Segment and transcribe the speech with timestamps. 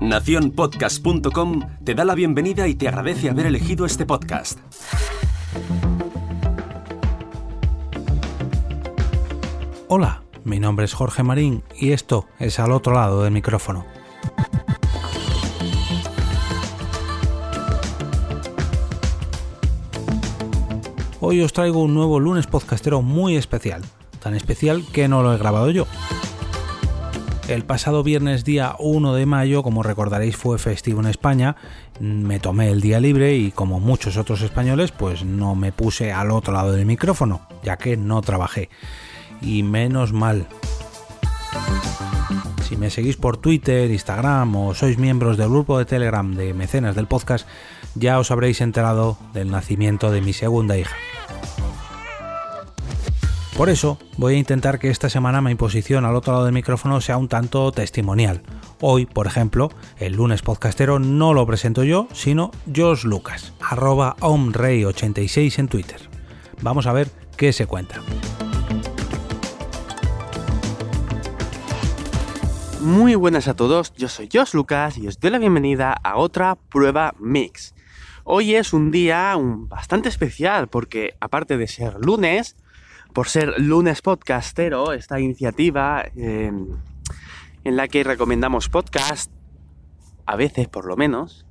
[0.00, 4.58] Naciónpodcast.com te da la bienvenida y te agradece haber elegido este podcast.
[9.88, 13.86] Hola, mi nombre es Jorge Marín y esto es al otro lado del micrófono.
[21.20, 23.82] Hoy os traigo un nuevo lunes podcastero muy especial,
[24.20, 25.86] tan especial que no lo he grabado yo.
[27.48, 31.56] El pasado viernes día 1 de mayo, como recordaréis, fue festivo en España.
[32.00, 36.30] Me tomé el día libre y como muchos otros españoles, pues no me puse al
[36.30, 38.70] otro lado del micrófono, ya que no trabajé.
[39.42, 40.46] Y menos mal.
[42.66, 46.96] Si me seguís por Twitter, Instagram o sois miembros del grupo de Telegram de mecenas
[46.96, 47.46] del podcast,
[47.94, 50.96] ya os habréis enterado del nacimiento de mi segunda hija.
[53.56, 57.00] Por eso voy a intentar que esta semana mi imposición al otro lado del micrófono
[57.00, 58.42] sea un tanto testimonial.
[58.80, 65.60] Hoy, por ejemplo, el lunes podcastero no lo presento yo, sino Josh Lucas, arroba omrey86
[65.60, 66.00] en Twitter.
[66.62, 68.02] Vamos a ver qué se cuenta.
[72.80, 76.56] Muy buenas a todos, yo soy Josh Lucas y os doy la bienvenida a otra
[76.56, 77.72] prueba mix.
[78.24, 82.56] Hoy es un día bastante especial porque aparte de ser lunes,
[83.14, 86.04] por ser lunes podcastero, esta iniciativa
[87.64, 89.30] en la que recomendamos podcast,
[90.26, 91.46] a veces por lo menos.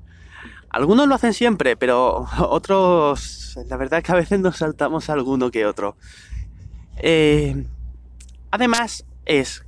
[0.70, 5.52] Algunos lo hacen siempre, pero otros, la verdad es que a veces nos saltamos alguno
[5.52, 5.96] que otro.
[6.98, 7.66] Eh,
[8.52, 9.66] además, es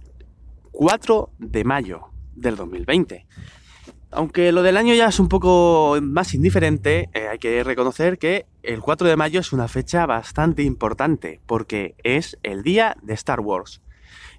[0.72, 3.26] 4 de mayo del 2020.
[4.12, 8.46] Aunque lo del año ya es un poco más indiferente, eh, hay que reconocer que
[8.68, 13.40] el 4 de mayo es una fecha bastante importante, porque es el día de Star
[13.40, 13.82] Wars.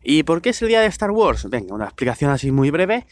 [0.02, 1.48] ¿Y por qué es el día de Star Wars?
[1.50, 3.06] Venga, una explicación así muy breve.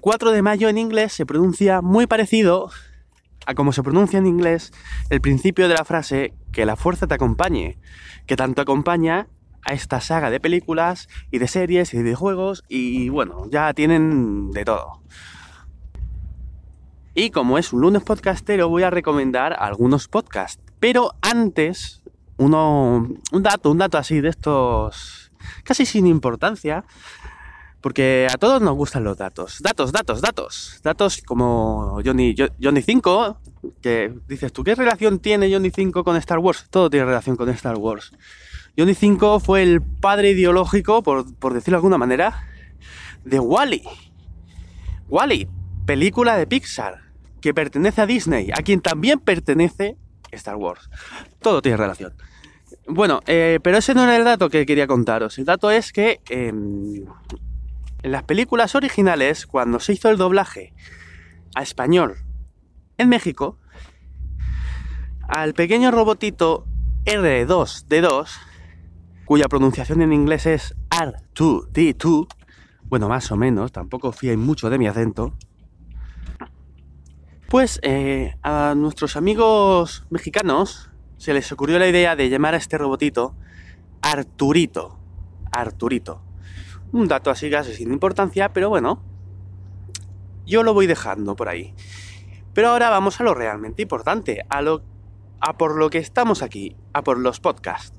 [0.00, 2.70] 4 de mayo en inglés se pronuncia muy parecido
[3.46, 4.72] a como se pronuncia en inglés
[5.10, 7.76] el principio de la frase que la fuerza te acompañe,
[8.26, 9.28] que tanto acompaña
[9.66, 14.50] a esta saga de películas y de series y de videojuegos y bueno, ya tienen
[14.50, 15.02] de todo.
[17.16, 20.60] Y como es un lunes podcastero, voy a recomendar algunos podcasts.
[20.80, 22.02] Pero antes,
[22.38, 25.30] uno, un dato, un dato así de estos
[25.62, 26.84] casi sin importancia,
[27.80, 29.60] porque a todos nos gustan los datos.
[29.62, 30.80] Datos, datos, datos.
[30.82, 33.38] Datos como Johnny, Johnny 5,
[33.80, 36.66] que dices, ¿tú qué relación tiene Johnny 5 con Star Wars?
[36.68, 38.10] Todo tiene relación con Star Wars.
[38.76, 42.48] Johnny 5 fue el padre ideológico, por, por decirlo de alguna manera,
[43.24, 43.84] de Wally.
[45.08, 45.48] Wally,
[45.86, 47.03] película de Pixar
[47.44, 49.98] que pertenece a Disney, a quien también pertenece
[50.30, 50.88] Star Wars.
[51.42, 52.14] Todo tiene relación.
[52.88, 55.38] Bueno, eh, pero ese no era el dato que quería contaros.
[55.38, 57.04] El dato es que em,
[58.02, 60.72] en las películas originales, cuando se hizo el doblaje
[61.54, 62.16] a español
[62.96, 63.58] en México,
[65.28, 66.64] al pequeño robotito
[67.04, 68.30] R2D2,
[69.26, 72.26] cuya pronunciación en inglés es R2D2,
[72.84, 75.34] bueno, más o menos, tampoco fíen mucho de mi acento,
[77.54, 82.76] pues eh, a nuestros amigos mexicanos se les ocurrió la idea de llamar a este
[82.78, 83.36] robotito
[84.02, 84.98] Arturito.
[85.52, 86.20] Arturito.
[86.90, 89.04] Un dato así casi sin importancia, pero bueno,
[90.44, 91.76] yo lo voy dejando por ahí.
[92.54, 94.82] Pero ahora vamos a lo realmente importante, a lo
[95.38, 97.96] a por lo que estamos aquí, a por los podcasts.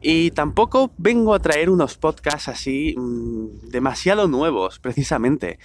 [0.00, 5.58] Y tampoco vengo a traer unos podcasts así mmm, demasiado nuevos, precisamente.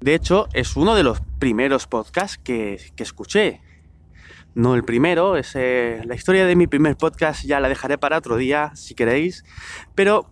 [0.00, 3.60] De hecho, es uno de los primeros podcasts que, escuché.
[4.54, 8.36] No el primero, es, la historia de mi primer podcast ya la dejaré para otro
[8.36, 9.44] día, si queréis.
[9.96, 10.28] Pero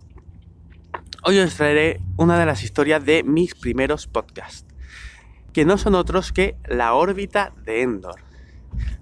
[1.23, 4.65] hoy os traeré una de las historias de mis primeros podcasts,
[5.51, 8.21] que no son otros que La órbita de Endor.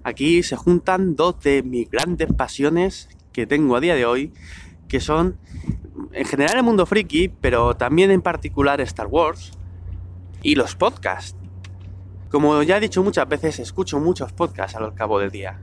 [0.02, 4.32] Aquí se juntan dos de mis grandes pasiones que tengo a día de hoy,
[4.88, 5.38] que son
[6.12, 9.52] en general el mundo friki, pero también en particular Star Wars
[10.46, 11.36] y los podcasts.
[12.30, 15.60] Como ya he dicho muchas veces, escucho muchos podcasts al cabo del día.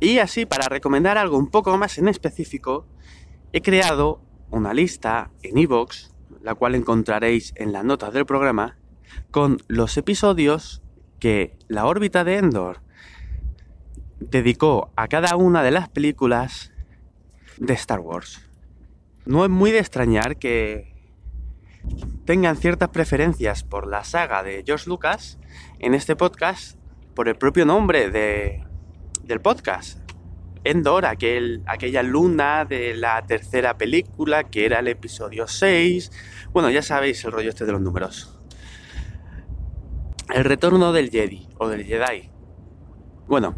[0.00, 2.86] Y así, para recomendar algo un poco más en específico,
[3.52, 8.78] he creado una lista en iVoox, la cual encontraréis en las notas del programa,
[9.30, 10.82] con los episodios
[11.18, 12.80] que la órbita de Endor
[14.18, 16.72] dedicó a cada una de las películas
[17.58, 18.48] de Star Wars.
[19.26, 20.91] No es muy de extrañar que
[22.24, 25.38] tengan ciertas preferencias por la saga de George Lucas
[25.78, 26.78] en este podcast
[27.14, 28.64] por el propio nombre de,
[29.22, 29.98] del podcast.
[30.64, 36.12] Endor, aquel, aquella luna de la tercera película, que era el episodio 6.
[36.52, 38.38] Bueno, ya sabéis el rollo este de los números.
[40.32, 42.30] El retorno del Jedi, o del Jedi.
[43.26, 43.56] Bueno,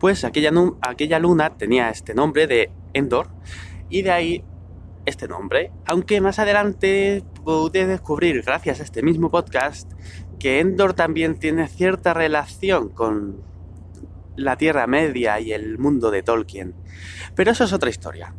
[0.00, 0.50] pues aquella,
[0.80, 3.28] aquella luna tenía este nombre de Endor,
[3.88, 4.44] y de ahí
[5.06, 5.70] este nombre.
[5.86, 9.90] Aunque más adelante pude descubrir, gracias a este mismo podcast,
[10.38, 13.42] que Endor también tiene cierta relación con
[14.36, 16.74] la Tierra Media y el mundo de Tolkien.
[17.34, 18.34] Pero eso es otra historia.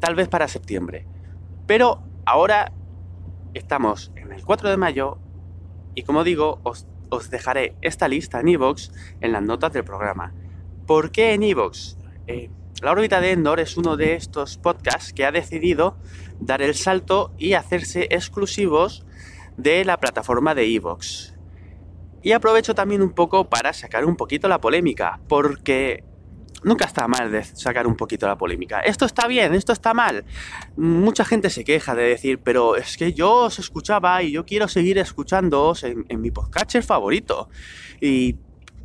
[0.00, 1.06] Tal vez para septiembre.
[1.66, 2.72] Pero ahora
[3.54, 5.18] estamos en el 4 de mayo
[5.94, 6.86] y como digo, os,
[7.30, 8.90] dejaré esta lista en iVoox
[9.20, 10.32] en las notas del programa.
[10.86, 11.96] ¿Por qué en iVoox?
[12.26, 12.50] Eh,
[12.82, 15.96] la órbita de Endor es uno de estos podcasts que ha decidido
[16.40, 19.04] dar el salto y hacerse exclusivos
[19.56, 21.34] de la plataforma de Evox.
[22.22, 26.04] Y aprovecho también un poco para sacar un poquito la polémica, porque
[26.62, 28.80] nunca está mal de sacar un poquito la polémica.
[28.80, 30.24] Esto está bien, esto está mal.
[30.76, 34.68] Mucha gente se queja de decir, pero es que yo os escuchaba y yo quiero
[34.68, 37.48] seguir escuchándoos en, en mi podcatcher favorito.
[38.00, 38.36] Y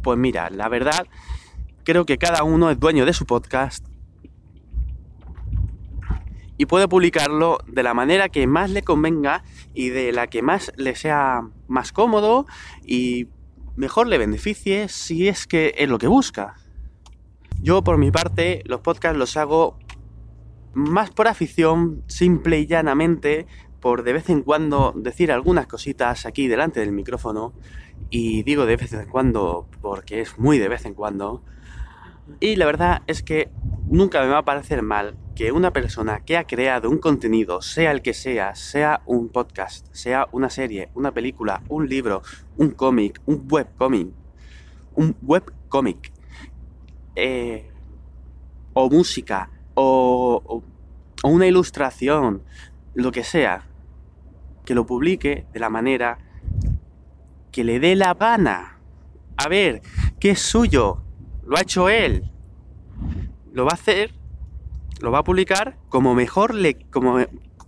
[0.01, 1.07] pues mira, la verdad
[1.85, 3.85] creo que cada uno es dueño de su podcast
[6.57, 9.43] y puede publicarlo de la manera que más le convenga
[9.73, 12.47] y de la que más le sea más cómodo
[12.85, 13.27] y
[13.75, 16.55] mejor le beneficie si es que es lo que busca.
[17.61, 19.77] Yo por mi parte los podcasts los hago
[20.73, 23.47] más por afición, simple y llanamente,
[23.79, 27.53] por de vez en cuando decir algunas cositas aquí delante del micrófono
[28.09, 31.43] y digo de vez en cuando porque es muy de vez en cuando
[32.39, 33.49] y la verdad es que
[33.87, 37.91] nunca me va a parecer mal que una persona que ha creado un contenido, sea
[37.91, 42.23] el que sea, sea un podcast, sea una serie, una película, un libro,
[42.57, 44.07] un cómic, un webcómic,
[44.95, 46.11] un webcómic,
[47.15, 47.69] eh,
[48.73, 50.63] o música, o,
[51.21, 52.41] o una ilustración,
[52.93, 53.67] lo que sea,
[54.63, 56.17] que lo publique de la manera
[57.51, 58.79] que le dé la gana.
[59.37, 59.81] A ver,
[60.19, 61.04] ¿qué es suyo?
[61.45, 62.31] Lo ha hecho él.
[63.53, 64.11] Lo va a hacer,
[64.99, 67.19] lo va a publicar como mejor le, como,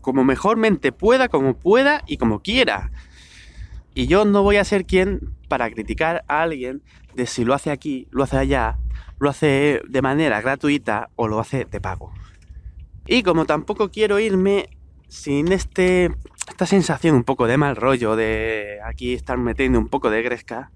[0.02, 2.92] como mejormente pueda, como pueda y como quiera.
[3.94, 6.84] Y yo no voy a ser quien para criticar a alguien
[7.16, 8.78] de si lo hace aquí, lo hace allá,
[9.20, 12.14] lo hace de manera gratuita o lo hace de pago.
[13.08, 14.70] Y como tampoco quiero irme
[15.08, 16.12] sin este
[16.50, 20.72] esta sensación un poco de mal rollo de aquí estar metiendo un poco de gresca,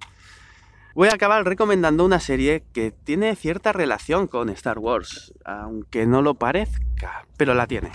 [0.93, 6.21] Voy a acabar recomendando una serie que tiene cierta relación con Star Wars, aunque no
[6.21, 7.91] lo parezca, pero la tiene.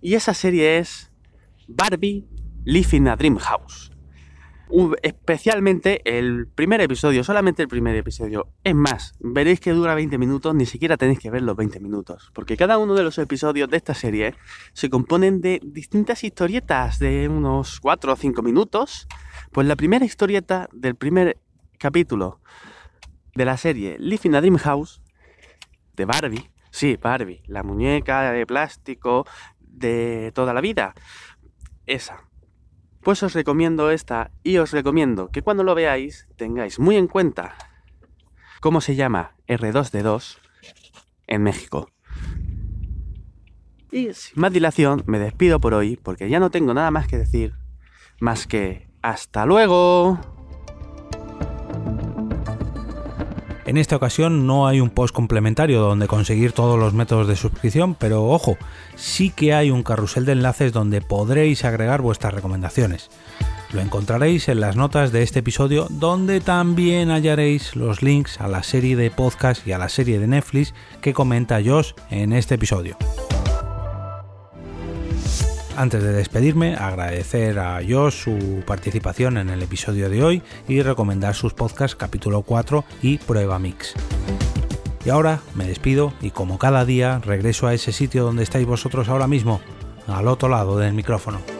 [0.00, 1.12] Y esa serie es
[1.68, 2.26] Barbie
[2.64, 3.92] Live in a Dream House.
[5.02, 8.48] Especialmente el primer episodio, solamente el primer episodio.
[8.64, 12.32] Es más, veréis que dura 20 minutos, ni siquiera tenéis que ver los 20 minutos.
[12.34, 14.34] Porque cada uno de los episodios de esta serie
[14.72, 19.06] se componen de distintas historietas de unos 4 o 5 minutos.
[19.52, 21.38] Pues la primera historieta del primer
[21.78, 22.40] capítulo
[23.34, 25.02] de la serie Live in a Dream House
[25.94, 26.50] de Barbie.
[26.70, 29.26] Sí, Barbie, la muñeca de plástico
[29.60, 30.94] de toda la vida.
[31.86, 32.24] Esa.
[33.02, 37.56] Pues os recomiendo esta y os recomiendo que cuando lo veáis tengáis muy en cuenta
[38.60, 40.38] cómo se llama R2D2
[41.28, 41.90] en México.
[43.92, 47.16] Y sin más dilación me despido por hoy porque ya no tengo nada más que
[47.16, 47.54] decir
[48.20, 50.35] más que hasta luego.
[53.66, 57.96] En esta ocasión no hay un post complementario donde conseguir todos los métodos de suscripción,
[57.96, 58.56] pero ojo,
[58.94, 63.10] sí que hay un carrusel de enlaces donde podréis agregar vuestras recomendaciones.
[63.72, 68.62] Lo encontraréis en las notas de este episodio donde también hallaréis los links a la
[68.62, 72.96] serie de podcast y a la serie de Netflix que comenta Josh en este episodio.
[75.76, 81.34] Antes de despedirme, agradecer a Josh su participación en el episodio de hoy y recomendar
[81.34, 83.92] sus podcasts capítulo 4 y Prueba Mix.
[85.04, 89.10] Y ahora me despido y como cada día regreso a ese sitio donde estáis vosotros
[89.10, 89.60] ahora mismo,
[90.06, 91.55] al otro lado del micrófono.